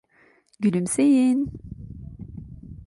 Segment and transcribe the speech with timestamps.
[0.59, 1.51] Gülümseyin.